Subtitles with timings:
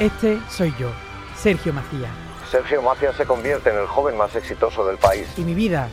[0.00, 0.92] Este soy yo,
[1.36, 2.10] Sergio Macías.
[2.50, 5.26] Sergio Macías se convierte en el joven más exitoso del país.
[5.38, 5.88] Y mi vida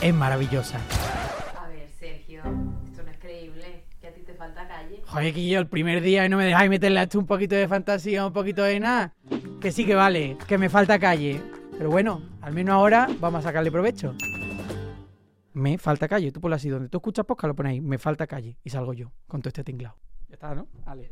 [0.00, 0.78] es maravillosa.
[1.60, 2.40] A ver, Sergio,
[2.84, 3.82] esto no es creíble.
[4.00, 5.02] Que a ti te falta calle.
[5.04, 7.56] Joder, que yo el primer día y no me dejáis meterle a esto un poquito
[7.56, 9.12] de fantasía, un poquito de nada.
[9.60, 11.42] Que sí que vale, que me falta calle.
[11.76, 14.14] Pero bueno, al menos ahora vamos a sacarle provecho.
[15.54, 16.30] Me falta calle.
[16.30, 17.82] Tú ponlo así, donde tú escuchas podcast lo ponéis.
[17.82, 18.56] Me falta calle.
[18.62, 19.96] Y salgo yo con todo este tinglado.
[20.28, 20.68] Ya está, ¿no?
[20.86, 21.10] Vale.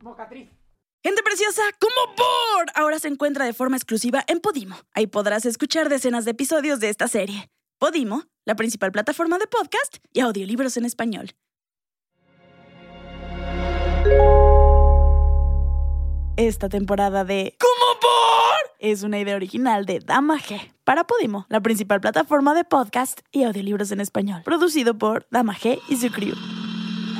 [0.00, 0.63] Mocatriz.
[1.06, 4.74] Gente preciosa, como por ahora se encuentra de forma exclusiva en Podimo.
[4.94, 7.50] Ahí podrás escuchar decenas de episodios de esta serie.
[7.78, 11.32] Podimo, la principal plataforma de podcast y audiolibros en español.
[16.38, 18.70] Esta temporada de ¿Cómo por?
[18.78, 23.42] es una idea original de Dama G para Podimo, la principal plataforma de podcast y
[23.44, 26.34] audiolibros en español, producido por Dama G y su crew.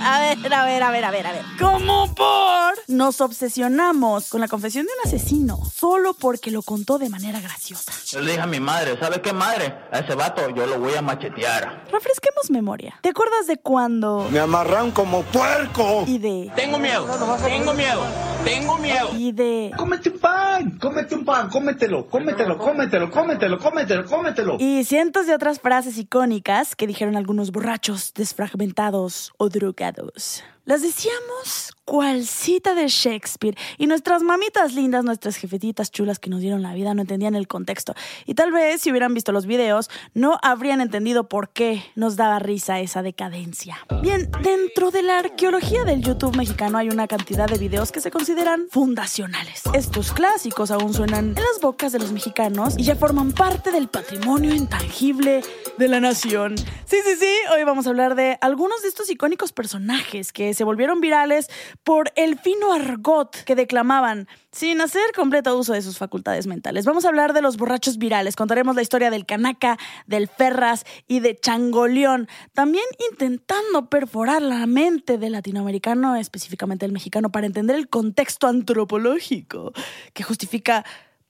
[0.02, 1.44] A ver, a ver, a ver, a ver, a ver.
[1.58, 2.74] ¿Cómo por?
[2.88, 7.92] Nos obsesionamos con la confesión de un asesino solo porque lo contó de manera graciosa.
[8.06, 9.74] Yo le dije a mi madre, ¿sabes qué madre?
[9.92, 11.84] A ese vato yo lo voy a machetear.
[11.90, 12.98] Refresquemos memoria.
[13.02, 14.26] ¿Te acuerdas de cuando?
[14.30, 16.04] Me amarran como puerco.
[16.06, 16.52] Y de.
[16.56, 17.06] Tengo miedo,
[17.44, 18.02] tengo miedo,
[18.44, 19.08] tengo miedo.
[19.16, 19.70] Y de.
[19.76, 24.56] Cómete un pan, cómete un pan, cómetelo, cómetelo, cómetelo, cómetelo, cómetelo, cómetelo.
[24.60, 30.44] Y cientos de otras frases icónicas que dijeron algunos borrachos, desfragmentados o drogados.
[30.66, 36.40] Las decíamos cual cita de Shakespeare y nuestras mamitas lindas, nuestras jefetitas chulas que nos
[36.40, 39.90] dieron la vida no entendían el contexto y tal vez si hubieran visto los videos
[40.14, 43.76] no habrían entendido por qué nos daba risa esa decadencia.
[44.00, 48.10] Bien, dentro de la arqueología del YouTube mexicano hay una cantidad de videos que se
[48.10, 49.64] consideran fundacionales.
[49.74, 53.88] Estos clásicos aún suenan en las bocas de los mexicanos y ya forman parte del
[53.88, 55.42] patrimonio intangible
[55.76, 56.56] de la nación.
[56.56, 60.64] Sí, sí, sí, hoy vamos a hablar de algunos de estos icónicos personajes que se
[60.64, 61.48] volvieron virales
[61.82, 66.84] por el fino argot que declamaban sin hacer completo uso de sus facultades mentales.
[66.84, 71.20] Vamos a hablar de los borrachos virales, contaremos la historia del canaca, del ferras y
[71.20, 77.88] de changoleón, también intentando perforar la mente del latinoamericano, específicamente el mexicano, para entender el
[77.88, 79.72] contexto antropológico
[80.12, 80.84] que justifica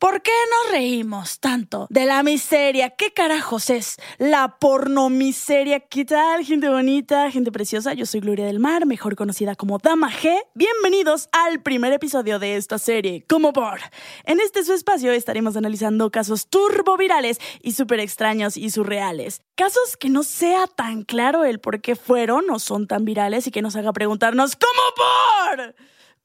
[0.05, 2.91] ¿Por qué nos reímos tanto de la miseria?
[2.91, 5.81] ¿Qué carajos es la pornomiseria?
[5.81, 7.95] ¿Qué tal, gente bonita, gente preciosa?
[7.95, 10.43] Yo soy Gloria del Mar, mejor conocida como Dama G.
[10.55, 13.81] Bienvenidos al primer episodio de esta serie, como por.
[14.25, 19.41] En este su espacio estaremos analizando casos turbovirales y súper extraños y surreales.
[19.55, 23.51] Casos que no sea tan claro el por qué fueron o son tan virales y
[23.51, 25.75] que nos haga preguntarnos, ¿cómo por?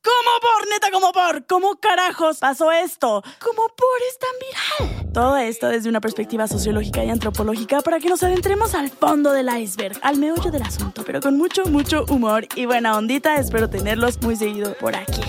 [0.02, 1.46] ¿Cómo por, neta, cómo por?
[1.46, 3.22] ¿Cómo carajos pasó esto?
[3.40, 5.12] ¿Cómo por es tan viral?
[5.14, 9.50] Todo esto desde una perspectiva sociológica y antropológica para que nos adentremos al fondo del
[9.50, 13.36] iceberg, al meollo del asunto, pero con mucho, mucho humor y buena ondita.
[13.36, 15.22] Espero tenerlos muy seguido por aquí.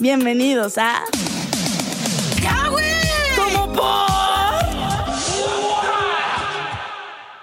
[0.00, 1.04] Bienvenidos a...
[2.42, 2.84] ¡Ya, güey!
[3.36, 4.06] ¿Cómo por?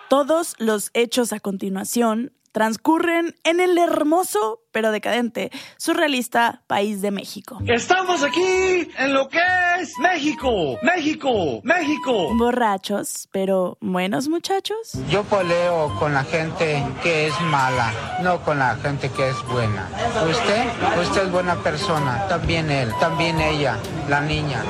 [0.10, 7.60] Todos los hechos a continuación transcurren en el hermoso pero decadente, surrealista país de México.
[7.68, 9.40] Estamos aquí en lo que
[9.80, 12.36] es México, México, México.
[12.36, 14.94] Borrachos, pero buenos muchachos.
[15.10, 19.88] Yo poleo con la gente que es mala, no con la gente que es buena.
[20.28, 20.66] Usted,
[21.02, 23.78] usted es buena persona, también él, también ella,
[24.10, 24.64] la niña.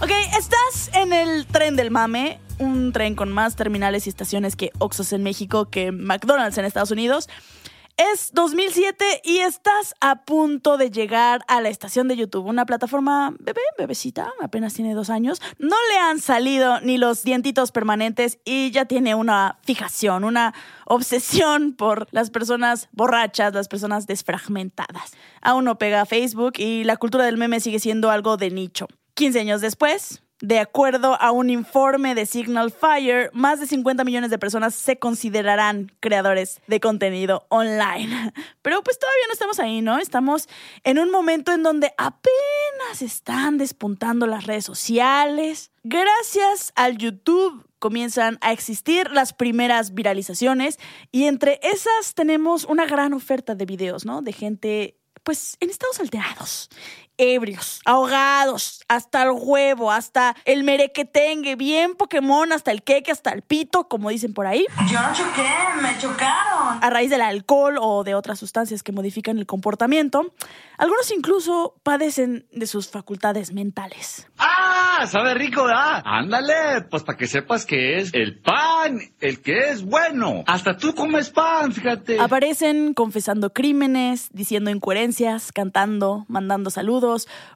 [0.00, 4.70] Ok, estás en el tren del mame, un tren con más terminales y estaciones que
[4.78, 7.28] Oxxos en México, que McDonald's en Estados Unidos.
[7.96, 13.32] Es 2007 y estás a punto de llegar a la estación de YouTube, una plataforma
[13.38, 15.40] bebé, bebecita, apenas tiene dos años.
[15.60, 20.54] No le han salido ni los dientitos permanentes y ya tiene una fijación, una
[20.86, 25.12] obsesión por las personas borrachas, las personas desfragmentadas.
[25.40, 28.88] Aún no pega Facebook y la cultura del meme sigue siendo algo de nicho.
[29.14, 34.30] 15 años después, de acuerdo a un informe de Signal Fire, más de 50 millones
[34.30, 38.32] de personas se considerarán creadores de contenido online.
[38.62, 39.98] Pero pues todavía no estamos ahí, ¿no?
[39.98, 40.48] Estamos
[40.82, 45.70] en un momento en donde apenas están despuntando las redes sociales.
[45.82, 50.78] Gracias al YouTube comienzan a existir las primeras viralizaciones
[51.12, 54.22] y entre esas tenemos una gran oferta de videos, ¿no?
[54.22, 56.68] De gente pues en estados alterados,
[57.16, 63.42] ebrios, ahogados, hasta el huevo, hasta el merequetengue, bien Pokémon, hasta el queque, hasta el
[63.42, 64.66] pito, como dicen por ahí.
[64.90, 65.48] Yo no choqué,
[65.80, 66.82] me chocaron.
[66.82, 70.32] A raíz del alcohol o de otras sustancias que modifican el comportamiento,
[70.78, 74.28] algunos incluso padecen de sus facultades mentales.
[74.38, 75.06] ¡Ah!
[75.06, 76.02] Sabe rico, ¿verdad?
[76.04, 80.44] Ándale, pues para que sepas que es el pan pan, el que es bueno.
[80.46, 82.20] Hasta tú comes pan, fíjate.
[82.20, 87.03] Aparecen confesando crímenes, diciendo incoherencias, cantando, mandando saludos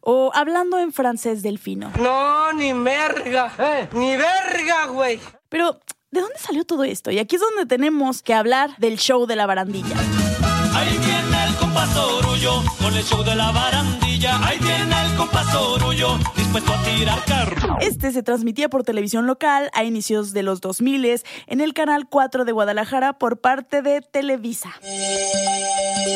[0.01, 1.91] o hablando en francés delfino.
[1.99, 3.89] No, ni verga.
[3.93, 5.21] Ni verga, güey.
[5.49, 5.81] Pero,
[6.11, 7.11] ¿de dónde salió todo esto?
[7.11, 9.97] Y aquí es donde tenemos que hablar del show de la barandilla.
[10.75, 14.39] Ahí viene el compás orullo con el show de la barandilla.
[14.47, 17.79] Ahí viene el compás orullo dispuesto a tirar carro.
[17.81, 22.45] Este se transmitía por televisión local a inicios de los 2000 en el canal 4
[22.45, 24.73] de Guadalajara por parte de Televisa.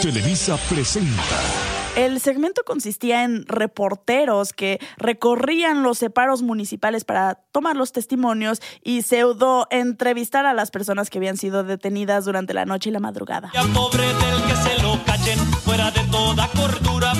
[0.02, 1.81] Televisa presenta.
[1.94, 9.02] El segmento consistía en reporteros que recorrían los separos municipales para tomar los testimonios y
[9.02, 13.52] pseudo entrevistar a las personas que habían sido detenidas durante la noche y la madrugada.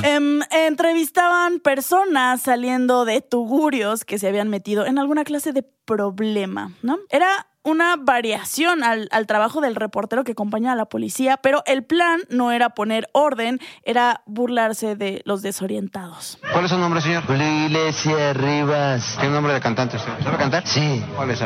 [0.05, 6.73] Em, entrevistaban personas saliendo de tugurios que se habían metido en alguna clase de problema,
[6.83, 6.99] ¿no?
[7.11, 11.85] Era una variación al, al, trabajo del reportero que acompaña a la policía, pero el
[11.85, 16.39] plan no era poner orden, era burlarse de los desorientados.
[16.53, 17.23] ¿Cuál es su nombre, señor?
[17.29, 19.17] Iglesia Rivas.
[19.21, 20.13] ¿Qué nombre de cantante usted?
[20.23, 20.67] ¿Sabe cantar?
[20.67, 21.05] Sí.
[21.17, 21.41] ¿Cuál es?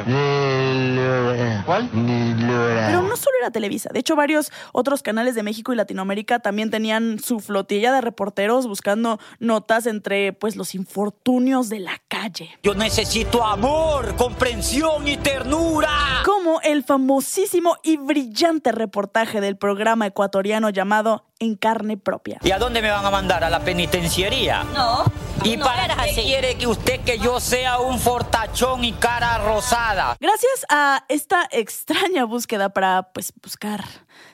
[1.64, 1.88] ¿Cuál?
[1.92, 6.70] Pero no solo era Televisa, de hecho varios otros canales de México y Latinoamérica también
[6.70, 12.50] tenían su flotilla de reporteros buscando notas entre pues los infortunios de la calle.
[12.62, 20.70] Yo necesito amor, comprensión y ternura como el famosísimo y brillante reportaje del programa ecuatoriano
[20.70, 22.38] llamado En carne propia.
[22.42, 23.44] ¿Y a dónde me van a mandar?
[23.44, 24.64] ¿A la penitenciaría?
[24.74, 25.04] No.
[25.44, 26.22] ¿Y no para qué así.
[26.22, 30.16] quiere que usted que yo sea un fortachón y cara rosada?
[30.18, 33.84] Gracias a esta extraña búsqueda para pues buscar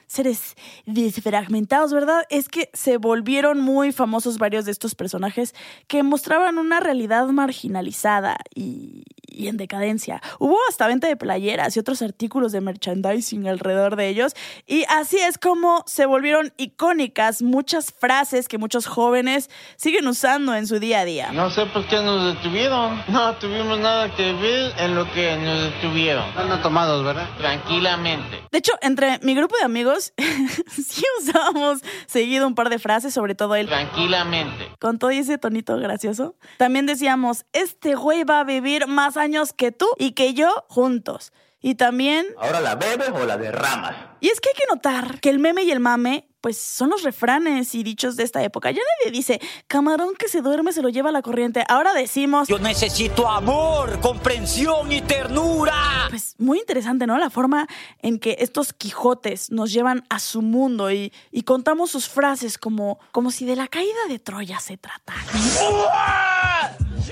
[0.07, 0.55] seres
[0.85, 2.23] desfragmentados, ¿verdad?
[2.29, 5.53] Es que se volvieron muy famosos varios de estos personajes
[5.87, 9.03] que mostraban una realidad marginalizada y,
[9.33, 10.21] y en decadencia.
[10.39, 14.33] Hubo hasta venta de playeras y otros artículos de merchandising alrededor de ellos
[14.67, 20.67] y así es como se volvieron icónicas muchas frases que muchos jóvenes siguen usando en
[20.67, 21.31] su día a día.
[21.31, 23.01] No sé por qué nos detuvieron.
[23.07, 26.25] No tuvimos nada que ver en lo que nos detuvieron.
[26.37, 27.27] Andan tomados, ¿verdad?
[27.37, 28.41] Tranquilamente.
[28.51, 30.13] De hecho, entre mi grupo de amigos
[30.71, 33.67] sí usábamos seguido un par de frases, sobre todo él.
[33.67, 34.69] Tranquilamente.
[34.79, 36.35] Con todo ese tonito gracioso.
[36.57, 41.33] También decíamos, este güey va a vivir más años que tú y que yo juntos.
[41.65, 42.25] Y también...
[42.37, 43.95] Ahora la bebes o la derramas.
[44.19, 47.03] Y es que hay que notar que el meme y el mame, pues son los
[47.03, 48.69] refranes y dichos de esta época.
[48.71, 51.63] Ya nadie dice, camarón que se duerme se lo lleva la corriente.
[51.69, 52.49] Ahora decimos...
[52.49, 56.07] Yo necesito amor, comprensión y ternura.
[56.09, 57.17] Pues muy interesante, ¿no?
[57.17, 57.65] La forma
[57.99, 62.99] en que estos Quijotes nos llevan a su mundo y, y contamos sus frases como,
[63.13, 65.23] como si de la caída de Troya se tratara.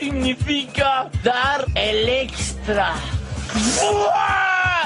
[0.02, 2.96] Significa dar el extra.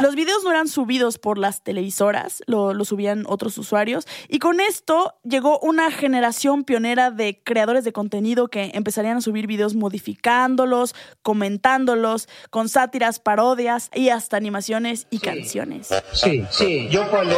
[0.02, 4.06] Los videos no eran subidos por las televisoras, lo, lo, subían otros usuarios.
[4.28, 9.48] Y con esto llegó una generación pionera de creadores de contenido que empezarían a subir
[9.48, 15.26] videos modificándolos, comentándolos, con sátiras, parodias y hasta animaciones y Sí.
[15.26, 15.88] canciones.
[16.12, 17.38] Sí, sí, yo cuando...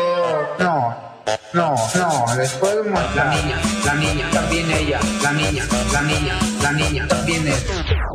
[0.57, 0.95] No,
[1.53, 3.15] no, no, les puedo mostrar.
[3.15, 7.63] La niña, la niña, también ella, la niña, la niña, la niña, también él.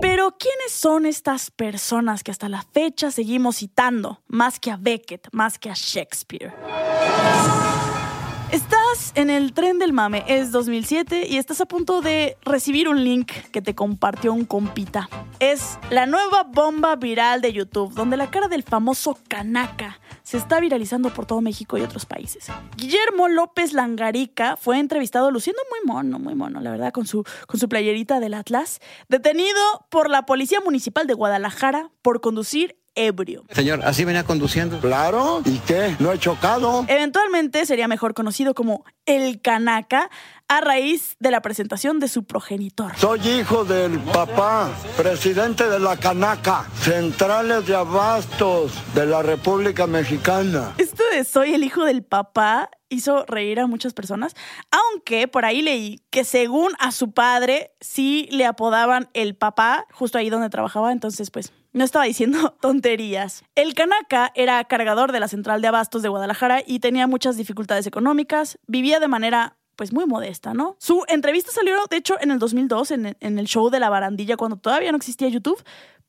[0.00, 4.20] Pero ¿quiénes son estas personas que hasta la fecha seguimos citando?
[4.28, 6.52] Más que a Beckett, más que a Shakespeare.
[8.52, 13.02] Estás en el tren del mame, es 2007 y estás a punto de recibir un
[13.02, 15.08] link que te compartió un compita.
[15.40, 20.60] Es la nueva bomba viral de YouTube, donde la cara del famoso Kanaka se está
[20.60, 22.48] viralizando por todo México y otros países.
[22.76, 27.58] Guillermo López Langarica fue entrevistado luciendo muy mono, muy mono, la verdad, con su, con
[27.58, 33.44] su playerita del Atlas, detenido por la Policía Municipal de Guadalajara por conducir ebrio.
[33.50, 34.80] Señor, ¿así venía conduciendo?
[34.80, 35.96] Claro, ¿y qué?
[35.98, 36.84] ¿No he chocado?
[36.88, 40.10] Eventualmente sería mejor conocido como el Canaca
[40.48, 42.92] a raíz de la presentación de su progenitor.
[42.96, 50.74] Soy hijo del papá, presidente de la Canaca, centrales de abastos de la República Mexicana.
[50.76, 54.34] Esto de soy el hijo del papá hizo reír a muchas personas,
[54.70, 60.18] aunque por ahí leí que según a su padre sí le apodaban el papá, justo
[60.18, 63.44] ahí donde trabajaba, entonces pues no estaba diciendo tonterías.
[63.54, 67.86] El Canaca era cargador de la central de abastos de Guadalajara y tenía muchas dificultades
[67.86, 70.76] económicas, vivía de manera pues muy modesta, ¿no?
[70.78, 74.36] Su entrevista salió, de hecho, en el 2002, en, en el show de la barandilla,
[74.36, 75.62] cuando todavía no existía YouTube,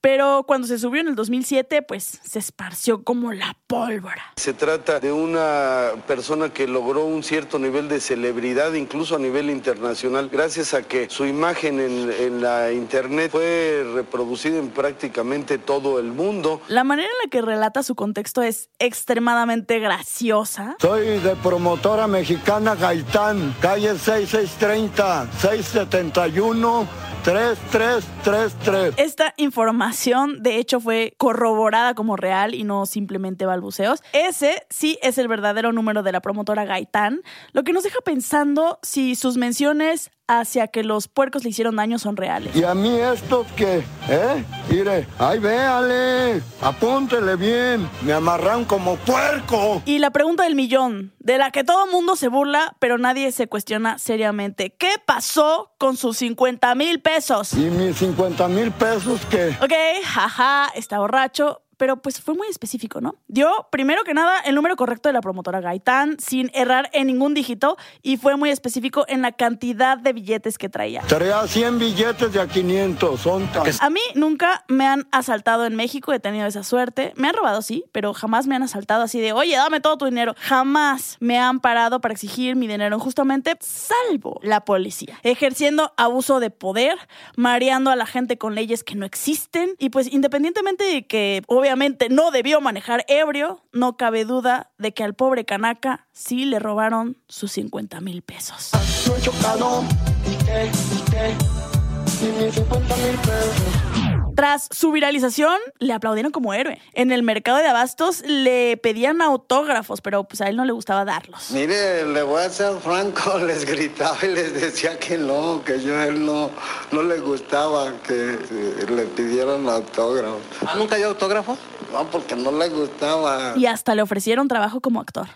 [0.04, 4.34] Pero cuando se subió en el 2007, pues se esparció como la pólvora.
[4.36, 9.50] Se trata de una persona que logró un cierto nivel de celebridad, incluso a nivel
[9.50, 15.98] internacional, gracias a que su imagen en, en la internet fue reproducida en prácticamente todo
[16.00, 16.60] el mundo.
[16.68, 20.76] La manera en la que relata su contexto es extremadamente graciosa.
[20.82, 27.13] Soy de promotora mexicana Gaitán, calle 6630, 671.
[27.24, 28.96] 3333.
[28.98, 34.04] Esta información, de hecho, fue corroborada como real y no simplemente balbuceos.
[34.12, 37.22] Ese sí es el verdadero número de la promotora Gaitán,
[37.54, 42.00] lo que nos deja pensando si sus menciones hacia que los puercos le hicieron daño
[42.00, 42.56] son reales.
[42.56, 43.84] ¿Y a mí estos qué?
[44.10, 44.44] ¿Eh?
[44.70, 49.82] Mire, ay, véale, apúntele bien, me amarran como puerco.
[49.86, 53.48] Y la pregunta del millón, de la que todo mundo se burla, pero nadie se
[53.48, 54.76] cuestiona seriamente.
[54.78, 57.54] ¿Qué pasó con sus 50 mil pesos?
[57.54, 59.56] ¿Y mis 50 mil pesos qué?
[59.62, 59.74] Ok,
[60.06, 63.16] jaja, está borracho, pero pues fue muy específico, ¿no?
[63.28, 67.34] Dio, primero que nada, el número correcto de la promotora Gaitán, sin errar en ningún
[67.34, 71.02] dígito, y fue muy específico en la cantidad de billetes que traía.
[71.02, 73.66] Traía 100 billetes de a 500, son tan...
[73.82, 77.12] A mí nunca me han asaltado en México, he tenido esa suerte.
[77.18, 80.06] Me han robado, sí, pero jamás me han asaltado así de, oye, dame todo tu
[80.06, 80.36] dinero.
[80.38, 85.20] Jamás me han parado para exigir mi dinero justamente, salvo la policía.
[85.24, 86.98] Ejerciendo abuso de poder,
[87.36, 91.73] mareando a la gente con leyes que no existen, y pues independientemente de que obviamente
[92.10, 97.18] no debió manejar ebrio, no cabe duda de que al pobre Canaca sí le robaron
[97.28, 98.72] sus 50 mil pesos.
[99.08, 99.84] No he chocado,
[100.26, 100.72] ¿y qué?
[100.96, 102.26] ¿y qué?
[102.26, 104.13] ¿Y mis 50 mil pesos?
[104.36, 106.80] Tras su viralización, le aplaudieron como héroe.
[106.94, 111.06] En el mercado de abastos le pedían autógrafos, pero pues a él no le gustaba
[111.06, 111.52] darlos.
[111.52, 115.98] Mire, le voy a ser franco, les gritaba y les decía que no, que yo
[115.98, 116.50] a él no,
[116.92, 120.40] no le gustaba que eh, le pidieran autógrafo.
[120.66, 121.58] ¿Ah, nunca dio autógrafo?
[121.92, 123.54] No, porque no le gustaba.
[123.56, 125.28] Y hasta le ofrecieron trabajo como actor.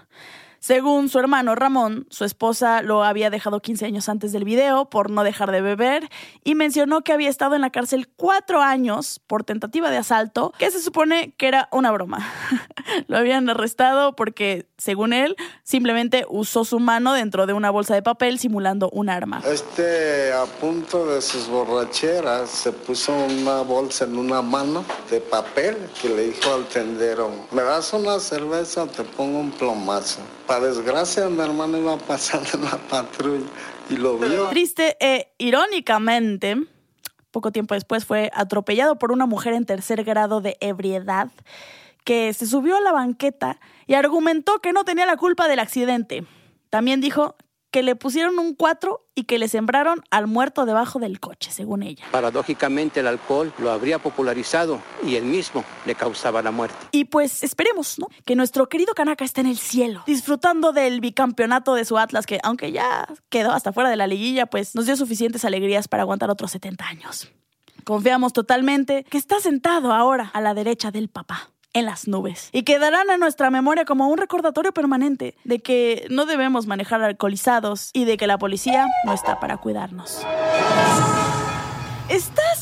[0.67, 5.09] Según su hermano Ramón, su esposa lo había dejado 15 años antes del video por
[5.09, 6.09] no dejar de beber
[6.43, 10.69] y mencionó que había estado en la cárcel cuatro años por tentativa de asalto, que
[10.69, 12.19] se supone que era una broma.
[13.07, 18.03] lo habían arrestado porque, según él, simplemente usó su mano dentro de una bolsa de
[18.03, 19.41] papel simulando un arma.
[19.45, 25.77] Este, a punto de sus borracheras, se puso una bolsa en una mano de papel
[25.99, 30.19] que le dijo al tendero, ¿me das una cerveza o te pongo un plomazo?
[30.45, 33.45] Para desgracia, mi hermano iba pasando en la patrulla
[33.89, 34.47] y lo vio.
[34.49, 36.55] Triste e irónicamente,
[37.31, 41.29] poco tiempo después fue atropellado por una mujer en tercer grado de ebriedad
[42.07, 46.23] que se subió a la banqueta y argumentó que no tenía la culpa del accidente.
[46.69, 47.35] También dijo
[47.69, 51.83] que le pusieron un 4 y que le sembraron al muerto debajo del coche, según
[51.83, 52.05] ella.
[52.13, 56.77] Paradójicamente el alcohol lo habría popularizado y él mismo le causaba la muerte.
[56.93, 58.07] Y pues esperemos, ¿no?
[58.23, 62.39] Que nuestro querido Kanaka esté en el cielo, disfrutando del bicampeonato de su Atlas, que
[62.41, 66.29] aunque ya quedó hasta fuera de la liguilla, pues nos dio suficientes alegrías para aguantar
[66.29, 67.29] otros 70 años.
[67.83, 72.63] Confiamos totalmente que está sentado ahora a la derecha del papá en las nubes y
[72.63, 78.05] quedarán en nuestra memoria como un recordatorio permanente de que no debemos manejar alcoholizados y
[78.05, 80.25] de que la policía no está para cuidarnos.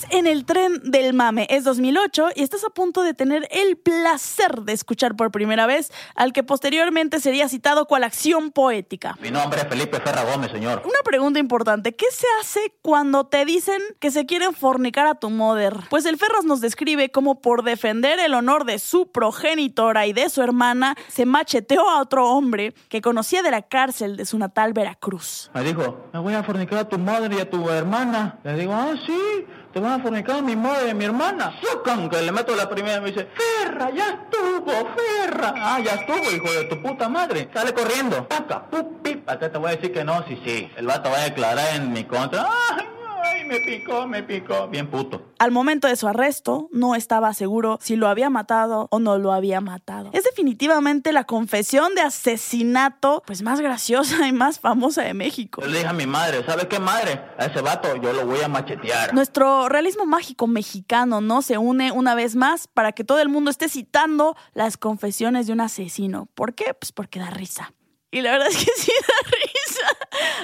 [0.05, 3.77] Estás en el tren del mame, es 2008 y estás a punto de tener el
[3.77, 9.17] placer de escuchar por primera vez al que posteriormente sería citado cual acción poética.
[9.21, 10.81] Mi nombre es Felipe Ferra Gómez, señor.
[10.85, 15.29] Una pregunta importante, ¿qué se hace cuando te dicen que se quieren fornicar a tu
[15.29, 15.75] mother?
[15.89, 20.29] Pues el Ferras nos describe cómo por defender el honor de su progenitora y de
[20.29, 24.73] su hermana, se macheteó a otro hombre que conocía de la cárcel de su natal
[24.73, 25.49] Veracruz.
[25.53, 28.39] Me dijo, me voy a fornicar a tu madre y a tu hermana.
[28.43, 29.45] Le digo, ah, sí,
[29.75, 31.51] te van a fornicar mi madre a mi hermana.
[31.61, 35.53] Sucan, que le meto la primera y me dice, Ferra, ya estuvo, Ferra.
[35.57, 37.49] Ah, ya estuvo, hijo de tu puta madre.
[37.53, 38.25] Sale corriendo.
[38.25, 39.29] Paca, pup, pip.
[39.29, 40.71] Acá te voy a decir que no, sí, sí.
[40.77, 42.47] El vato va a declarar en mi contra.
[42.69, 42.87] Ay,
[43.25, 44.67] ay, me picó, me picó.
[44.67, 45.33] Bien puto.
[45.39, 49.33] Al momento de su arresto, no estaba seguro si lo había matado o no lo
[49.33, 50.09] había matado.
[50.13, 55.61] Es definitivamente la confesión de asesinato pues más graciosa y más famosa de México.
[55.61, 57.21] Yo le dije a mi madre, ¿sabes qué madre?
[57.37, 59.13] A ese vato yo lo voy a machetear.
[59.13, 61.41] Nuestro realismo mágico mexicano, ¿no?
[61.41, 65.53] Se une una vez más para que todo el mundo esté citando las confesiones de
[65.53, 66.27] un asesino.
[66.35, 66.73] ¿Por qué?
[66.73, 67.73] Pues porque da risa.
[68.11, 69.34] Y la verdad es que sí da risa.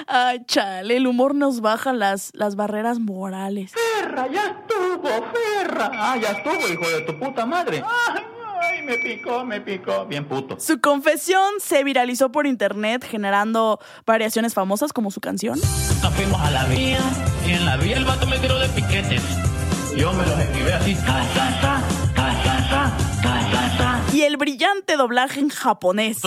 [0.06, 3.72] Ay, chale, el humor nos baja las, las barreras morales.
[3.72, 5.90] Ferra, ya estuvo, Ferra.
[5.94, 7.82] Ah, ya estuvo, hijo de tu puta madre.
[8.60, 10.58] Ay, me picó, me picó, bien puto.
[10.58, 15.58] Su confesión se viralizó por internet, generando variaciones famosas como su canción.
[16.16, 17.00] Fuimos a la vía
[17.46, 19.22] y en la vía el vato me tiró de piquetes.
[19.96, 20.96] Yo me los escribí así,
[24.12, 26.20] y el brillante doblaje en japonés.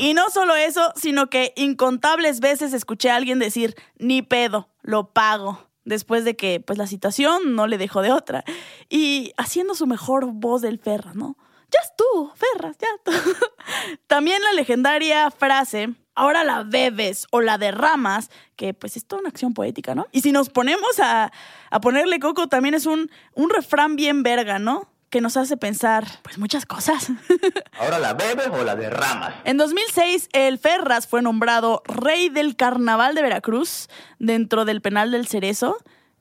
[0.00, 5.12] Y no solo eso, sino que incontables veces escuché a alguien decir, ni pedo, lo
[5.12, 8.44] pago, después de que pues la situación no le dejó de otra.
[8.88, 11.36] Y haciendo su mejor voz del Ferras, ¿no?
[11.70, 13.12] Ya es tú, Ferras, ya tú.
[14.06, 19.30] También la legendaria frase, ahora la bebes o la derramas, que pues es toda una
[19.30, 20.06] acción poética, ¿no?
[20.12, 21.32] Y si nos ponemos a,
[21.70, 24.93] a ponerle coco, también es un, un refrán bien verga, ¿no?
[25.14, 27.12] Que nos hace pensar, pues, muchas cosas.
[27.78, 29.32] Ahora la bebes o la derramas.
[29.44, 33.86] En 2006, el Ferras fue nombrado rey del carnaval de Veracruz
[34.18, 35.76] dentro del penal del Cerezo,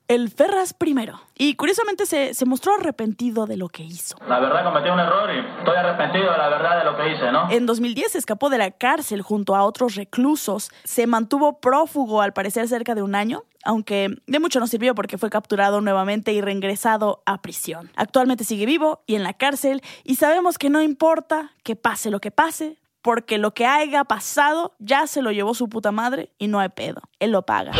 [0.08, 1.22] el Ferras primero.
[1.36, 4.16] Y curiosamente se, se mostró arrepentido de lo que hizo.
[4.28, 7.32] La verdad cometí un error y estoy arrepentido de la verdad de lo que hice,
[7.32, 7.50] ¿no?
[7.50, 10.72] En 2010 se escapó de la cárcel junto a otros reclusos.
[10.84, 15.18] Se mantuvo prófugo al parecer cerca de un año, aunque de mucho no sirvió porque
[15.18, 17.92] fue capturado nuevamente y reingresado a prisión.
[17.96, 22.20] Actualmente sigue vivo y en la cárcel y sabemos que no importa que pase lo
[22.20, 26.48] que pase, porque lo que haya pasado ya se lo llevó su puta madre y
[26.48, 27.02] no hay pedo.
[27.20, 27.74] Él lo paga.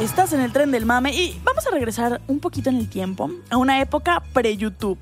[0.00, 3.30] Estás en el tren del mame y vamos a regresar un poquito en el tiempo,
[3.48, 4.98] a una época pre-YouTube.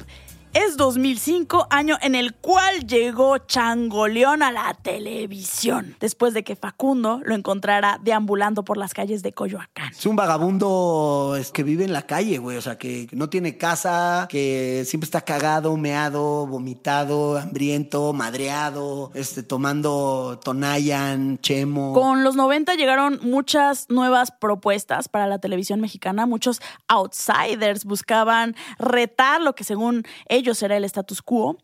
[0.55, 7.23] Es 2005, año en el cual llegó Changoleón a la televisión, después de que Facundo
[7.25, 9.93] lo encontrara deambulando por las calles de Coyoacán.
[9.93, 12.59] Es un vagabundo es que vive en la calle, güey.
[12.59, 19.43] O sea, que no tiene casa, que siempre está cagado, meado, vomitado, hambriento, madreado, este,
[19.43, 21.95] tomando Tonayan, Chemo.
[21.95, 26.27] Con los 90 llegaron muchas nuevas propuestas para la televisión mexicana.
[26.27, 31.59] Muchos outsiders buscaban retar lo que según ellos era el status quo.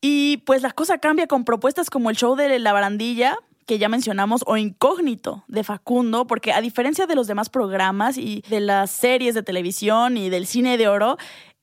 [0.00, 3.88] Y pues la cosa cambia con propuestas como el show de La Barandilla, que ya
[3.88, 8.90] mencionamos, o Incógnito de Facundo, porque a diferencia de los demás programas y de las
[8.90, 11.18] series de televisión y del cine de oro,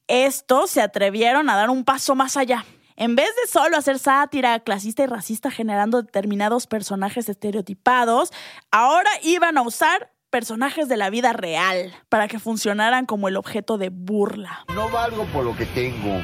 [0.07, 2.65] estos se atrevieron a dar un paso más allá.
[2.97, 8.31] En vez de solo hacer sátira clasista y racista generando determinados personajes estereotipados,
[8.71, 13.77] ahora iban a usar personajes de la vida real para que funcionaran como el objeto
[13.77, 14.65] de burla.
[14.73, 16.21] No valgo por lo que tengo,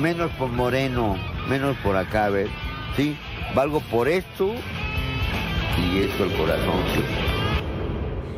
[0.00, 1.16] menos por Moreno,
[1.48, 2.30] menos por acá.
[2.96, 3.16] Sí,
[3.54, 4.54] valgo por esto
[5.78, 7.37] y esto el corazón, sí.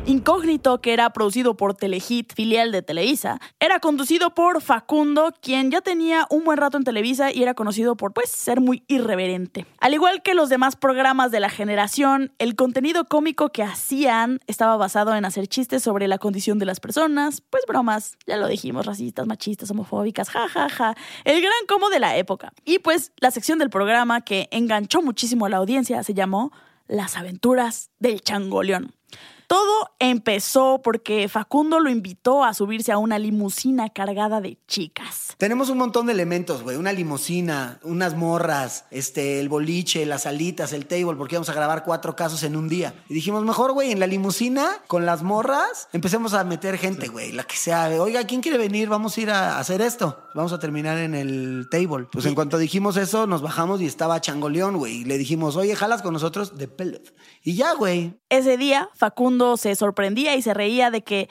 [0.07, 5.81] Incógnito, que era producido por Telehit, filial de Televisa, era conducido por Facundo, quien ya
[5.81, 9.67] tenía un buen rato en Televisa y era conocido por, pues, ser muy irreverente.
[9.79, 14.75] Al igual que los demás programas de la generación, el contenido cómico que hacían estaba
[14.75, 18.87] basado en hacer chistes sobre la condición de las personas, pues bromas, ya lo dijimos,
[18.87, 20.95] racistas, machistas, homofóbicas, jajaja, ja, ja.
[21.25, 22.53] el gran como de la época.
[22.65, 26.51] Y pues la sección del programa que enganchó muchísimo a la audiencia se llamó
[26.87, 28.95] Las aventuras del changoleón.
[29.51, 35.35] Todo empezó porque Facundo lo invitó a subirse a una limusina cargada de chicas.
[35.37, 36.77] Tenemos un montón de elementos, güey.
[36.77, 41.83] Una limusina, unas morras, este, el boliche, las alitas, el table, porque íbamos a grabar
[41.83, 42.93] cuatro casos en un día.
[43.09, 47.33] Y dijimos, mejor, güey, en la limusina, con las morras, empecemos a meter gente, güey,
[47.33, 47.89] la que sea.
[48.01, 48.87] Oiga, ¿quién quiere venir?
[48.87, 50.17] Vamos a ir a hacer esto.
[50.33, 52.07] Vamos a terminar en el table.
[52.09, 55.01] Pues en cuanto dijimos eso, nos bajamos y estaba Changoleón, güey.
[55.01, 57.13] Y le dijimos, oye, jalas con nosotros de pelot.
[57.43, 58.17] Y ya, güey.
[58.29, 61.29] Ese día, Facundo se sorprendía y se reía de que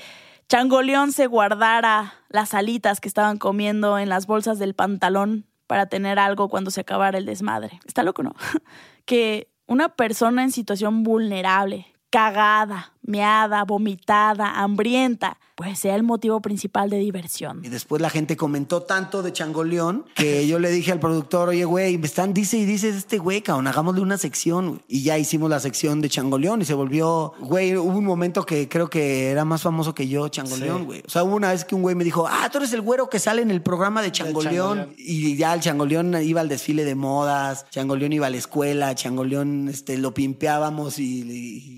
[0.49, 6.19] Changoleón se guardara las alitas que estaban comiendo en las bolsas del pantalón para tener
[6.19, 7.79] algo cuando se acabara el desmadre.
[7.87, 8.35] Está loco, ¿no?
[9.05, 16.89] que una persona en situación vulnerable, cagada, meada, vomitada, hambrienta, pues sea el motivo principal
[16.91, 17.61] de diversión.
[17.65, 21.65] Y después la gente comentó tanto de Changoleón que yo le dije al productor, oye,
[21.65, 24.69] güey, me están, dice y dice este güey, cabrón, hagámosle una sección.
[24.69, 24.81] güey".
[24.89, 28.69] Y ya hicimos la sección de Changoleón y se volvió, güey, hubo un momento que
[28.69, 30.85] creo que era más famoso que yo, Changoleón, Sí.
[30.85, 31.03] güey.
[31.07, 33.11] O sea, hubo una vez que un güey me dijo, ah, tú eres el güero
[33.11, 34.79] que sale en el programa de Changoleón.
[34.79, 34.95] Changoleón.
[34.97, 39.69] Y ya el Changoleón iba al desfile de modas, Changoleón iba a la escuela, Changoleón
[39.69, 41.23] este, lo pimpeábamos y,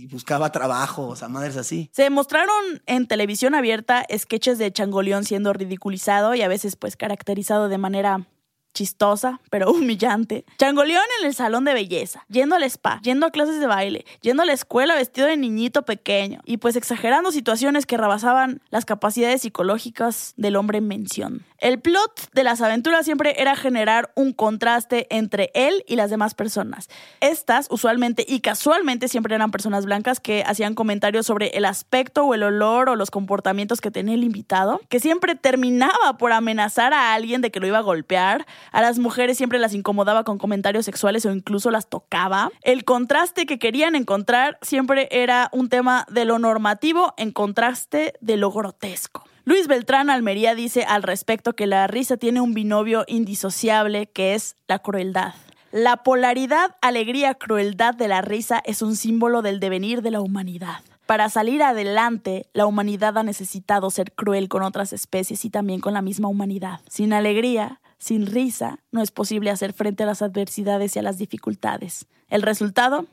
[0.03, 1.91] y buscaba trabajo, sea, madres así.
[1.93, 7.69] Se mostraron en televisión abierta sketches de Changoleón siendo ridiculizado y a veces pues caracterizado
[7.69, 8.27] de manera
[8.73, 10.45] chistosa, pero humillante.
[10.59, 14.43] Changoleón en el salón de belleza, yendo al spa, yendo a clases de baile, yendo
[14.43, 19.43] a la escuela vestido de niñito pequeño y pues exagerando situaciones que rebasaban las capacidades
[19.43, 21.45] psicológicas del hombre en mención.
[21.59, 26.35] El plot de las aventuras siempre era generar un contraste entre él y las demás
[26.35, 26.89] personas.
[27.21, 32.35] Estas, usualmente y casualmente, siempre eran personas blancas que hacían comentarios sobre el aspecto o
[32.35, 37.15] el olor o los comportamientos que tenía el invitado, que siempre terminaba por amenazar a
[37.15, 40.85] alguien de que lo iba a golpear a las mujeres siempre las incomodaba con comentarios
[40.85, 42.51] sexuales o incluso las tocaba.
[42.63, 48.37] El contraste que querían encontrar siempre era un tema de lo normativo en contraste de
[48.37, 49.25] lo grotesco.
[49.45, 54.57] Luis Beltrán Almería dice al respecto que la risa tiene un binomio indisociable que es
[54.69, 55.35] la crueldad.
[55.73, 60.81] La polaridad, alegría, crueldad de la risa es un símbolo del devenir de la humanidad.
[61.07, 65.93] Para salir adelante, la humanidad ha necesitado ser cruel con otras especies y también con
[65.93, 66.81] la misma humanidad.
[66.89, 71.19] Sin alegría, sin risa, no es posible hacer frente a las adversidades y a las
[71.19, 72.07] dificultades.
[72.29, 73.07] El resultado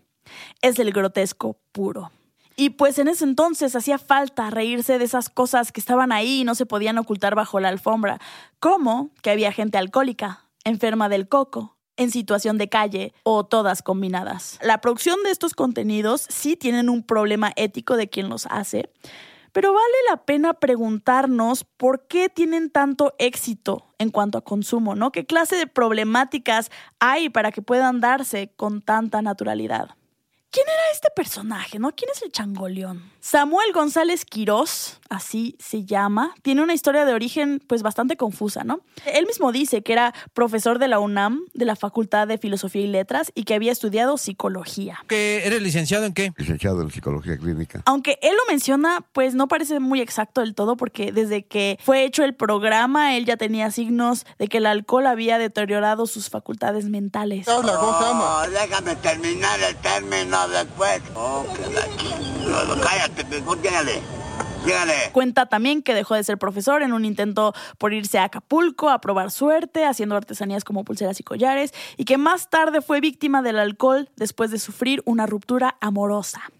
[0.63, 2.11] es el grotesco puro.
[2.55, 6.43] Y pues en ese entonces hacía falta reírse de esas cosas que estaban ahí y
[6.43, 8.19] no se podían ocultar bajo la alfombra,
[8.59, 14.57] como que había gente alcohólica, enferma del coco, en situación de calle o todas combinadas.
[14.63, 18.89] La producción de estos contenidos sí tienen un problema ético de quien los hace,
[19.51, 25.11] pero vale la pena preguntarnos por qué tienen tanto éxito en cuanto a consumo, ¿no?
[25.11, 29.98] ¿Qué clase de problemáticas hay para que puedan darse con tanta naturalidad?
[30.51, 31.91] ¿Quién era este personaje, no?
[31.91, 33.03] ¿Quién es el changoleón?
[33.19, 38.81] Samuel González Quirós, así se llama, tiene una historia de origen pues bastante confusa, ¿no?
[39.05, 42.87] Él mismo dice que era profesor de la UNAM, de la Facultad de Filosofía y
[42.87, 45.03] Letras, y que había estudiado psicología.
[45.07, 46.31] ¿Que ¿Eres licenciado en qué?
[46.37, 47.83] Licenciado en psicología clínica.
[47.85, 52.05] Aunque él lo menciona, pues no parece muy exacto del todo, porque desde que fue
[52.05, 56.85] hecho el programa, él ya tenía signos de que el alcohol había deteriorado sus facultades
[56.85, 57.47] mentales.
[57.47, 58.47] Habla, ¿cómo se llama?
[58.47, 60.38] déjame terminar el término
[64.65, 65.11] Cállate.
[65.11, 68.99] Cuenta también que dejó de ser profesor en un intento por irse a Acapulco a
[68.99, 73.57] probar suerte, haciendo artesanías como pulseras y collares, y que más tarde fue víctima del
[73.57, 76.51] alcohol después de sufrir una ruptura amorosa.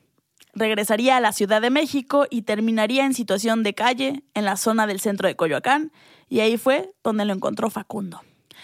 [0.54, 4.88] Regresaría a la Ciudad de México y terminaría en situación de calle en la zona
[4.88, 5.92] del centro de Coyoacán,
[6.28, 8.22] y ahí fue donde lo encontró Facundo.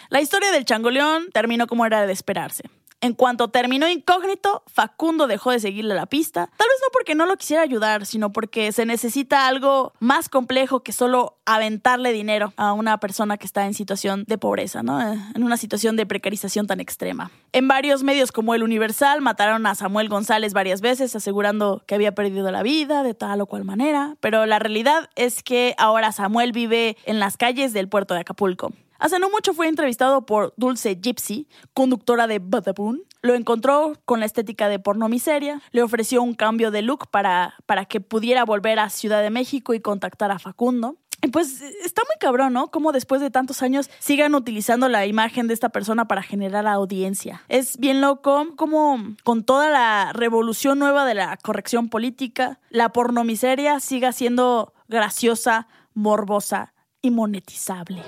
[0.08, 2.64] La historia del changoleón terminó como era de esperarse.
[3.00, 7.26] En cuanto terminó incógnito, Facundo dejó de seguirle la pista, tal vez no porque no
[7.26, 12.72] lo quisiera ayudar, sino porque se necesita algo más complejo que solo aventarle dinero a
[12.72, 15.00] una persona que está en situación de pobreza, ¿no?
[15.00, 17.30] Eh, En una situación de precarización tan extrema.
[17.52, 22.14] En varios medios como El Universal mataron a Samuel González varias veces asegurando que había
[22.14, 26.52] perdido la vida de tal o cual manera, pero la realidad es que ahora Samuel
[26.52, 28.72] vive en las calles del puerto de Acapulco.
[28.98, 33.00] Hace no mucho fue entrevistado por Dulce Gypsy, conductora de Badaboom.
[33.22, 37.54] Lo encontró con la estética de porno miseria, le ofreció un cambio de look para,
[37.66, 40.96] para que pudiera volver a Ciudad de México y contactar a Facundo.
[41.22, 42.70] Y pues está muy cabrón, ¿no?
[42.70, 47.42] Como después de tantos años sigan utilizando la imagen de esta persona para generar audiencia.
[47.48, 53.80] Es bien loco como con toda la revolución nueva de la corrección política, la pornomiseria
[53.80, 56.74] siga siendo graciosa, morbosa
[57.06, 58.00] y monetizable.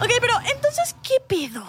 [0.00, 1.64] Ok, pero entonces, ¿qué pedo?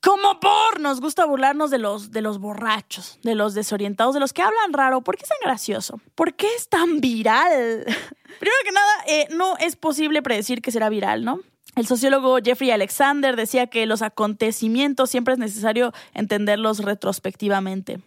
[0.00, 4.32] Como por nos gusta burlarnos de los, de los borrachos, de los desorientados, de los
[4.32, 5.02] que hablan raro.
[5.02, 6.00] ¿Por qué es tan gracioso?
[6.14, 7.84] ¿Por qué es tan viral?
[8.40, 11.40] Primero que nada, eh, no es posible predecir que será viral, ¿no?
[11.76, 18.00] El sociólogo Jeffrey Alexander decía que los acontecimientos siempre es necesario entenderlos retrospectivamente.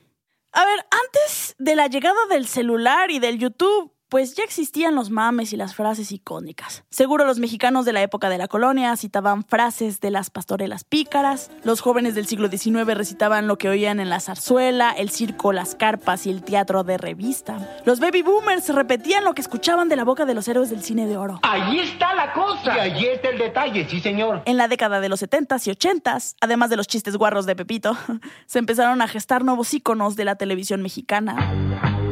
[0.53, 5.09] A ver, antes de la llegada del celular y del YouTube, pues ya existían los
[5.09, 6.83] mames y las frases icónicas.
[6.89, 11.51] Seguro los mexicanos de la época de la colonia citaban frases de las pastorelas pícaras,
[11.63, 15.75] los jóvenes del siglo XIX recitaban lo que oían en la zarzuela, el circo, las
[15.75, 17.81] carpas y el teatro de revista.
[17.85, 21.07] Los baby boomers repetían lo que escuchaban de la boca de los héroes del cine
[21.07, 21.39] de oro.
[21.43, 22.75] Ahí está la cosa.
[22.75, 24.43] Y ahí está el detalle, sí, señor.
[24.45, 27.97] En la década de los 70s y 80s, además de los chistes guarros de Pepito,
[28.45, 32.06] se empezaron a gestar nuevos íconos de la televisión mexicana.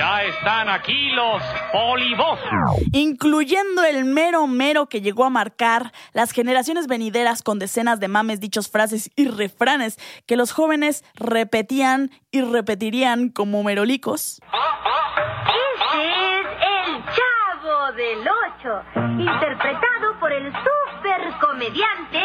[0.00, 2.38] Ya están aquí los polibos.
[2.92, 8.40] incluyendo el mero mero que llegó a marcar las generaciones venideras con decenas de mames,
[8.40, 14.40] dichos, frases y refranes que los jóvenes repetían y repetirían como merolicos.
[15.44, 16.46] Este es
[16.86, 18.82] el Chavo del Ocho,
[19.18, 22.22] interpretado por el super comediante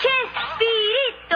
[0.00, 1.28] Chespirito.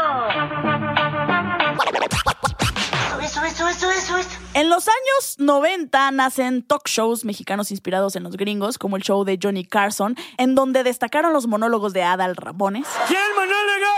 [3.45, 4.31] Eso, eso, eso, eso, eso.
[4.55, 9.25] En los años 90 nacen talk shows mexicanos inspirados en los gringos, como el show
[9.25, 12.87] de Johnny Carson, en donde destacaron los monólogos de Adal Ramones.
[13.09, 13.92] ¿Quién monólogo?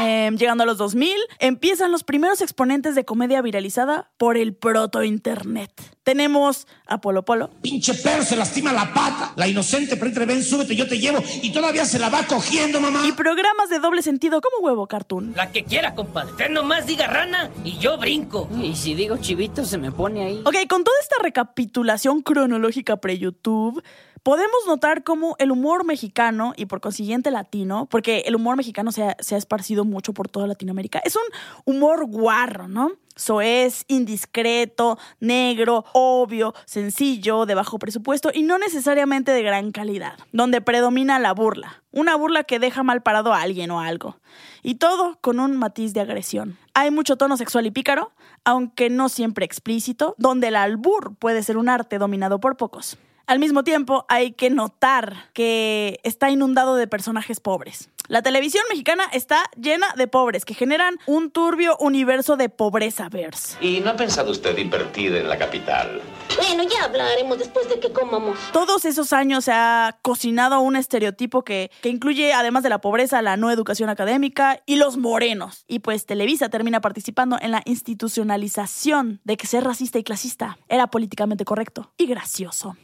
[0.00, 5.70] Eh, llegando a los 2000, empiezan los primeros exponentes de comedia viralizada por el proto-internet.
[6.02, 9.32] Tenemos a Polo Polo, Pinche perro se lastima la pata.
[9.36, 11.22] La inocente, pero entre ven, súbete, yo te llevo.
[11.42, 13.06] Y todavía se la va cogiendo, mamá.
[13.06, 15.34] y programas de doble sentido como Huevo Cartoon.
[15.36, 16.32] La que quiera, compadre.
[16.32, 18.48] Usted nomás diga rana y yo brinco.
[18.60, 20.42] Y si digo chivito, se me pone ahí.
[20.44, 23.82] Ok, con toda esta recapitulación cronológica pre-YouTube,
[24.22, 29.02] podemos notar cómo el humor mexicano y por consiguiente latino, porque el humor mexicano se
[29.04, 31.22] ha, se ha esparcido mucho por toda Latinoamérica, es un
[31.64, 32.92] humor guarro, ¿no?
[33.14, 40.62] Soez, indiscreto, negro, obvio, sencillo, de bajo presupuesto y no necesariamente de gran calidad, donde
[40.62, 44.16] predomina la burla, una burla que deja mal parado a alguien o algo,
[44.62, 46.56] y todo con un matiz de agresión.
[46.72, 48.12] Hay mucho tono sexual y pícaro,
[48.44, 52.96] aunque no siempre explícito, donde el albur puede ser un arte dominado por pocos.
[53.26, 57.88] Al mismo tiempo, hay que notar que está inundado de personajes pobres.
[58.08, 63.56] La televisión mexicana está llena de pobres que generan un turbio universo de pobreza verse.
[63.64, 66.02] ¿Y no ha pensado usted invertir en la capital?
[66.36, 68.38] Bueno, ya hablaremos después de que comamos.
[68.52, 73.22] Todos esos años se ha cocinado un estereotipo que, que incluye, además de la pobreza,
[73.22, 75.64] la no educación académica y los morenos.
[75.68, 80.88] Y pues Televisa termina participando en la institucionalización de que ser racista y clasista era
[80.88, 82.76] políticamente correcto y gracioso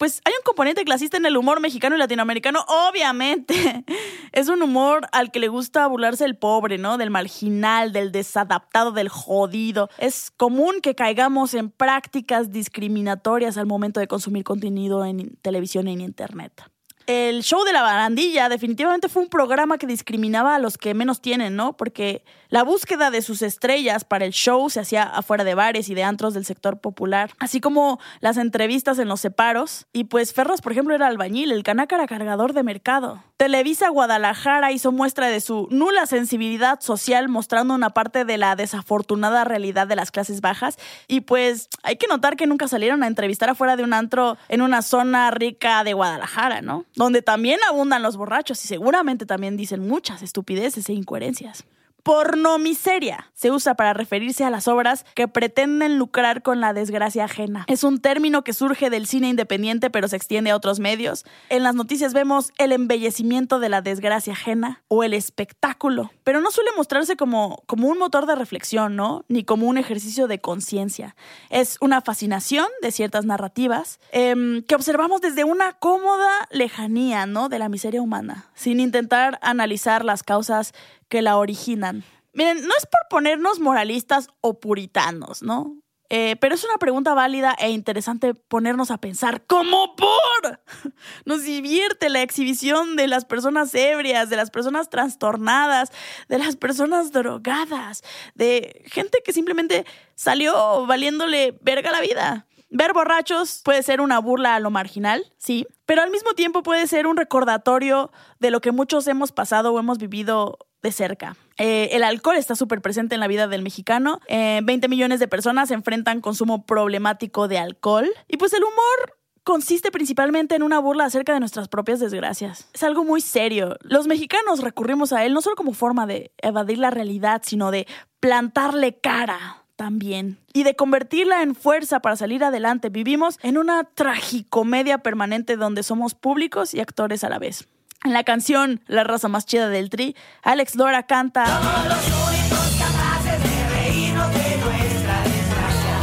[0.00, 3.84] pues hay un componente clasista en el humor mexicano y latinoamericano, obviamente.
[4.32, 6.96] Es un humor al que le gusta burlarse el pobre, ¿no?
[6.96, 9.90] Del marginal, del desadaptado, del jodido.
[9.98, 15.92] Es común que caigamos en prácticas discriminatorias al momento de consumir contenido en televisión y
[15.92, 16.62] en internet
[17.10, 21.20] el show de la barandilla definitivamente fue un programa que discriminaba a los que menos
[21.20, 21.76] tienen, ¿no?
[21.76, 25.94] Porque la búsqueda de sus estrellas para el show se hacía afuera de bares y
[25.94, 29.86] de antros del sector popular, así como las entrevistas en los separos.
[29.92, 33.22] Y pues Ferros, por ejemplo, era albañil, el canaca era cargador de mercado.
[33.36, 39.44] Televisa Guadalajara hizo muestra de su nula sensibilidad social mostrando una parte de la desafortunada
[39.44, 40.76] realidad de las clases bajas.
[41.08, 44.60] Y pues hay que notar que nunca salieron a entrevistar afuera de un antro en
[44.60, 46.84] una zona rica de Guadalajara, ¿no?
[47.00, 51.64] Donde también abundan los borrachos y seguramente también dicen muchas estupideces e incoherencias.
[52.02, 57.64] Pornomiseria se usa para referirse a las obras que pretenden lucrar con la desgracia ajena.
[57.68, 61.24] Es un término que surge del cine independiente pero se extiende a otros medios.
[61.48, 66.52] En las noticias vemos el embellecimiento de la desgracia ajena o el espectáculo, pero no
[66.52, 69.24] suele mostrarse como, como un motor de reflexión, ¿no?
[69.26, 71.16] Ni como un ejercicio de conciencia.
[71.48, 77.48] Es una fascinación de ciertas narrativas em, que observamos desde una cómoda lejanía, ¿no?
[77.48, 80.72] De la miseria humana, sin intentar analizar las causas
[81.08, 82.04] que la originan.
[82.32, 85.78] Miren, no es por ponernos moralistas o puritanos, ¿no?
[86.12, 90.60] Eh, pero es una pregunta válida e interesante ponernos a pensar, ¿cómo por?
[91.24, 95.92] Nos divierte la exhibición de las personas ebrias, de las personas trastornadas,
[96.28, 98.02] de las personas drogadas,
[98.34, 102.46] de gente que simplemente salió valiéndole verga la vida.
[102.70, 106.88] Ver borrachos puede ser una burla a lo marginal, sí, pero al mismo tiempo puede
[106.88, 111.36] ser un recordatorio de lo que muchos hemos pasado o hemos vivido de cerca.
[111.62, 114.20] Eh, el alcohol está súper presente en la vida del mexicano.
[114.28, 118.08] 20 eh, millones de personas enfrentan consumo problemático de alcohol.
[118.28, 122.66] Y pues el humor consiste principalmente en una burla acerca de nuestras propias desgracias.
[122.72, 123.76] Es algo muy serio.
[123.82, 127.86] Los mexicanos recurrimos a él no solo como forma de evadir la realidad, sino de
[128.20, 132.88] plantarle cara también y de convertirla en fuerza para salir adelante.
[132.88, 137.66] Vivimos en una tragicomedia permanente donde somos públicos y actores a la vez.
[138.02, 141.44] En la canción La raza más chida del tri, Alex Lora canta.
[141.84, 145.96] Los únicos capaces de de nuestra desgracia.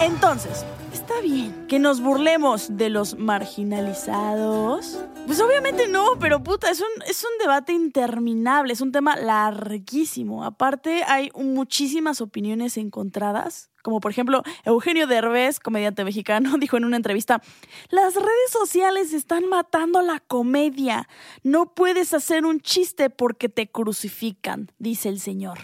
[0.00, 5.00] Entonces, ¿está bien que nos burlemos de los marginalizados?
[5.26, 10.44] Pues obviamente no, pero puta, es un, es un debate interminable, es un tema larguísimo.
[10.44, 16.96] Aparte, hay muchísimas opiniones encontradas como por ejemplo, Eugenio Derbez, comediante mexicano, dijo en una
[16.96, 17.42] entrevista,
[17.90, 21.06] las redes sociales están matando la comedia.
[21.42, 25.58] No puedes hacer un chiste porque te crucifican, dice el señor.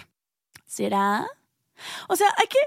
[0.67, 1.27] ¿Será?
[2.09, 2.59] O sea, hay que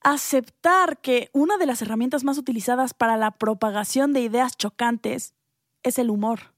[0.00, 5.34] aceptar que una de las herramientas más utilizadas para la propagación de ideas chocantes
[5.82, 6.51] es el humor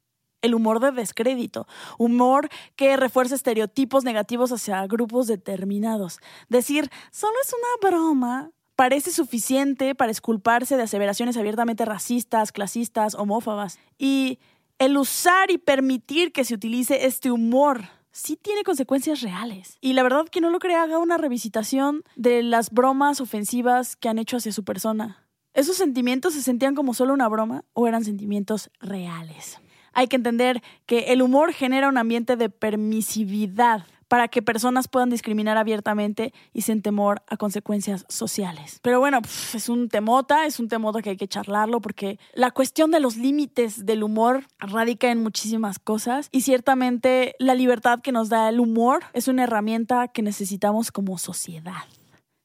[0.44, 1.66] el humor de descrédito,
[1.98, 6.18] humor que refuerza estereotipos negativos hacia grupos determinados.
[6.48, 13.78] Decir, solo es una broma, parece suficiente para esculparse de aseveraciones abiertamente racistas, clasistas, homófobas.
[13.98, 14.38] Y
[14.78, 19.78] el usar y permitir que se utilice este humor sí tiene consecuencias reales.
[19.80, 24.08] Y la verdad que no lo crea haga una revisitación de las bromas ofensivas que
[24.08, 25.26] han hecho hacia su persona.
[25.54, 29.58] ¿Esos sentimientos se sentían como solo una broma o eran sentimientos reales?
[29.94, 35.10] Hay que entender que el humor genera un ambiente de permisividad para que personas puedan
[35.10, 38.78] discriminar abiertamente y sin temor a consecuencias sociales.
[38.82, 39.20] Pero bueno,
[39.54, 43.16] es un temota, es un temota que hay que charlarlo porque la cuestión de los
[43.16, 48.60] límites del humor radica en muchísimas cosas y ciertamente la libertad que nos da el
[48.60, 51.84] humor es una herramienta que necesitamos como sociedad.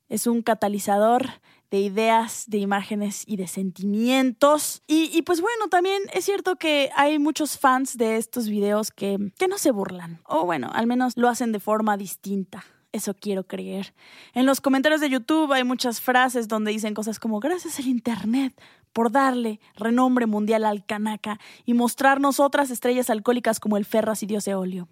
[0.08, 1.28] Es un catalizador
[1.72, 4.82] de ideas, de imágenes y de sentimientos.
[4.88, 9.32] Y, y, pues bueno, también es cierto que hay muchos fans de estos videos que,
[9.38, 12.66] que no se burlan, o bueno, al menos lo hacen de forma distinta.
[12.92, 13.94] Eso quiero creer.
[14.34, 18.60] En los comentarios de YouTube hay muchas frases donde dicen cosas como gracias al Internet
[18.94, 24.26] por darle renombre mundial al Kanaka y mostrarnos otras estrellas alcohólicas como el Ferras y
[24.26, 24.88] Dios Eolio.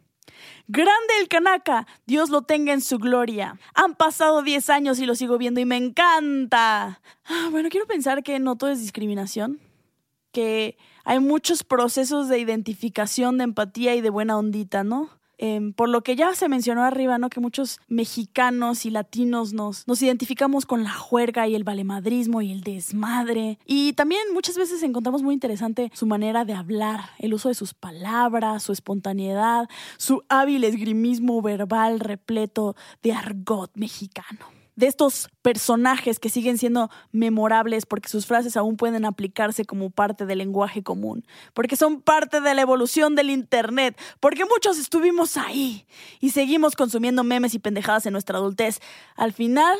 [0.67, 3.57] Grande el Kanaka, Dios lo tenga en su gloria.
[3.73, 7.01] Han pasado 10 años y lo sigo viendo y me encanta.
[7.25, 9.59] Ah, bueno, quiero pensar que no todo es discriminación,
[10.31, 15.16] que hay muchos procesos de identificación, de empatía y de buena ondita, ¿no?
[15.37, 17.29] Em, por lo que ya se mencionó arriba, ¿no?
[17.29, 22.51] Que muchos mexicanos y latinos nos, nos identificamos con la juerga y el valemadrismo y
[22.51, 23.59] el desmadre.
[23.65, 27.73] Y también muchas veces encontramos muy interesante su manera de hablar, el uso de sus
[27.73, 36.29] palabras, su espontaneidad, su hábil esgrimismo verbal repleto de argot mexicano de estos personajes que
[36.29, 41.75] siguen siendo memorables porque sus frases aún pueden aplicarse como parte del lenguaje común, porque
[41.75, 45.85] son parte de la evolución del Internet, porque muchos estuvimos ahí
[46.21, 48.79] y seguimos consumiendo memes y pendejadas en nuestra adultez.
[49.15, 49.77] Al final,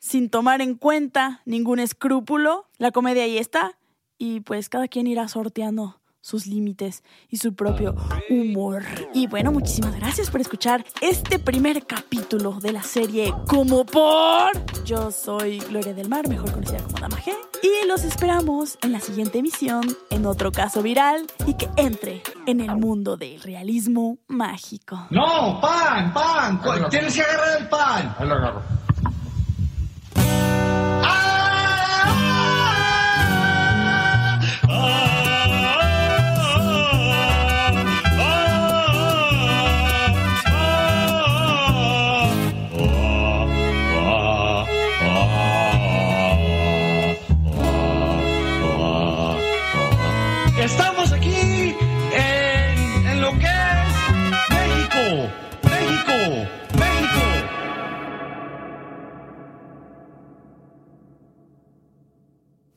[0.00, 3.78] sin tomar en cuenta ningún escrúpulo, la comedia ahí está
[4.16, 7.94] y pues cada quien irá sorteando sus límites y su propio
[8.30, 8.84] humor.
[9.12, 14.52] Y bueno, muchísimas gracias por escuchar este primer capítulo de la serie Como por.
[14.86, 17.32] Yo soy Gloria del Mar, mejor conocida como Dama G,
[17.62, 22.60] y los esperamos en la siguiente emisión, en otro caso viral y que entre en
[22.60, 25.06] el mundo del realismo mágico.
[25.10, 28.14] No, pan, pan, tienes que agarrar el pan.
[28.18, 28.62] Ahí lo agarro.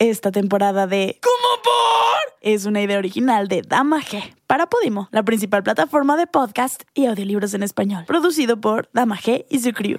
[0.10, 2.38] Esta temporada de ¿Cómo por?
[2.42, 7.08] es una idea original de Dama G para Podimo, la principal plataforma de podcast y
[7.08, 9.98] audiolibros en español, producido por Dama G y su crew.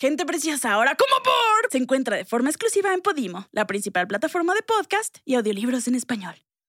[0.00, 4.54] Gente preciosa, ahora como por se encuentra de forma exclusiva en Podimo, la principal plataforma
[4.54, 6.34] de podcast y audiolibros en español.